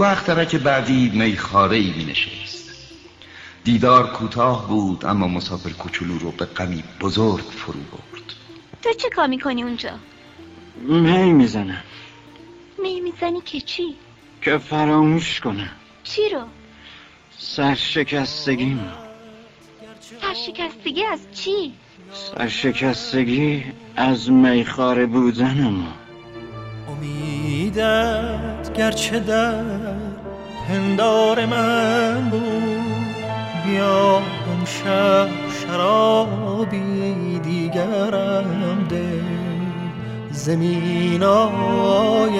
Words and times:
تو 0.00 0.06
اخترک 0.06 0.56
بعدی 0.56 1.10
میخاره 1.14 1.76
ای 1.76 1.92
می 1.96 2.04
نشست 2.04 2.70
دیدار 3.64 4.12
کوتاه 4.12 4.68
بود 4.68 5.04
اما 5.04 5.28
مسافر 5.28 5.70
کوچولو 5.70 6.18
رو 6.18 6.30
به 6.30 6.44
غمی 6.44 6.84
بزرگ 7.00 7.44
فرو 7.44 7.80
برد 7.80 8.34
تو 8.82 8.92
چه 8.92 9.08
کار 9.10 9.26
می‌کنی 9.26 9.62
اونجا؟ 9.62 9.90
می 10.82 11.32
می‌زنم 11.32 11.82
می 12.82 13.00
می‌زنی 13.00 13.40
که 13.40 13.60
چی؟ 13.60 13.96
که 14.42 14.58
فراموش 14.58 15.40
کنم 15.40 15.70
چی 16.02 16.28
رو؟ 16.28 16.42
سرشکستگیم 17.38 18.92
سرشکستگی 20.20 21.04
از 21.04 21.20
چی؟ 21.34 21.72
سرشکستگی 22.12 23.64
از 23.96 24.30
میخاره 24.30 25.06
بودنم 25.06 25.99
امیدت 27.70 28.72
گرچه 28.74 29.20
در 29.20 29.64
پندار 30.68 31.46
من 31.46 32.30
بود. 32.30 32.40
بیا 33.64 34.16
امشب 34.52 35.28
شرابی 35.50 37.38
دیگرم 37.38 38.86
ده. 38.88 39.22
زمینای 40.30 41.20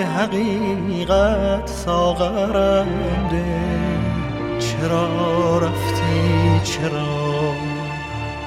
حقیقت 0.00 1.66
ساغرم 1.66 2.88
ده. 3.30 3.60
چرا 4.58 5.58
رفتی؟ 5.58 6.60
چرا 6.64 7.52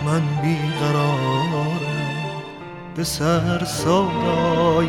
من 0.06 0.22
بیقرارم؟ 0.42 1.80
به 2.96 3.04
سر 3.04 3.64
سودای 3.64 4.88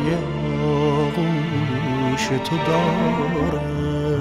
آغوش 2.25 2.39
تو 2.49 2.57
دارم. 2.57 4.15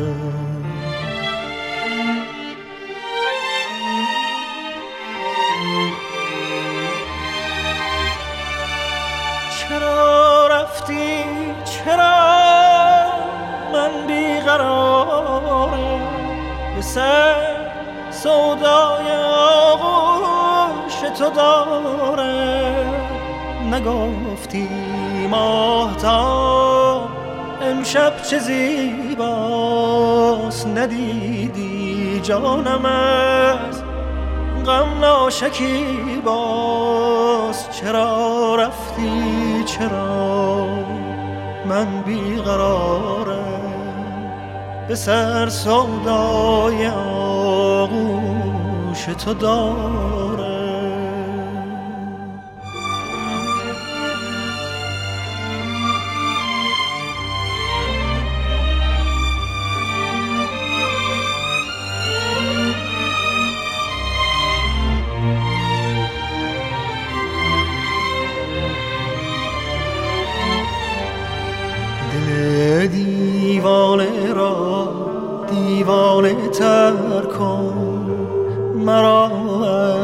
چرا 9.58 10.46
رفتی؟ 10.46 11.24
چرا 11.64 12.18
من 13.72 14.06
بیقرارم؟ 14.06 16.00
به 16.76 16.82
سر 16.82 17.36
سودای 18.10 19.12
آغوش 19.70 20.94
تو 21.18 21.30
دارم. 21.30 22.94
نگفتی 23.72 24.68
ماهتا 25.30 26.83
امشب 27.74 28.22
چه 28.22 28.38
زیباست 28.38 29.56
ندیدی 30.66 32.20
جانم 32.22 32.84
از 32.86 33.82
غم 34.66 34.98
ناشکی 35.00 35.86
باز 36.24 37.68
چرا 37.80 38.54
رفتی؟ 38.54 39.64
چرا 39.66 40.66
من 41.68 42.02
بیقرارم 42.06 43.44
به 44.88 44.94
سر 44.94 45.48
سودای 45.48 46.86
آغوش 47.76 49.04
تو 49.24 49.34
دارم؟ 49.34 50.33
دیوانه 76.24 76.48
تر 76.48 76.92
کن. 77.38 78.16
مرا 78.74 79.30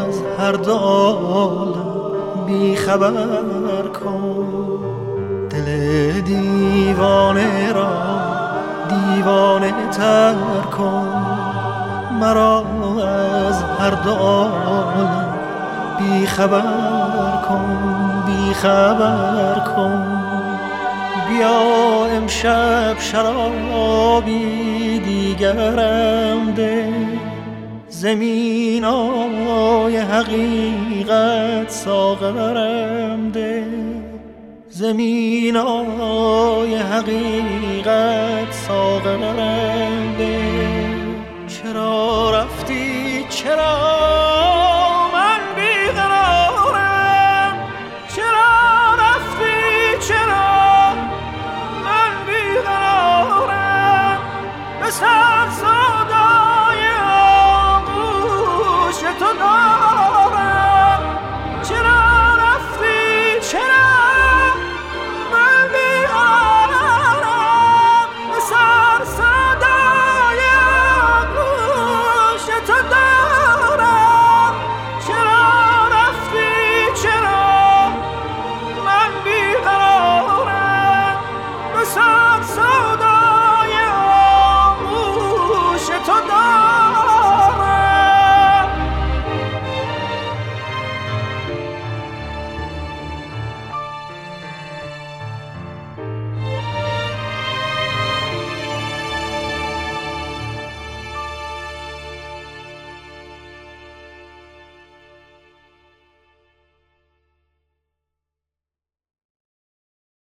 از 0.06 0.22
هر 0.38 0.53
دو 0.53 0.75
عالم 0.75 2.44
بیخبر 2.47 3.88
کن. 4.04 4.47
دل 5.50 6.20
دیوانه 6.20 7.72
را 7.72 7.88
دیوانه 8.88 9.72
تر 9.91 10.34
کن. 10.78 11.09
مرا 12.20 12.64
از 13.48 13.62
هر 13.80 13.91
دو 13.91 14.14
عالم 14.14 15.26
بیخبر 15.98 16.62
کن 17.48 18.22
بیخبر 18.26 19.62
کن. 19.76 20.19
بیا 21.30 22.06
امشب 22.06 22.96
شرابی 23.00 24.98
دیگرم 24.98 26.54
ده. 26.56 26.88
زمین 27.88 28.84
آی 28.84 29.96
حقیقت 29.96 31.68
ساغرم 31.70 33.30
ده. 33.30 33.64
زمین 34.68 35.56
آی 35.56 36.74
حقیقت 36.74 38.52
ساغرم 38.52 39.69
so 55.30 56.09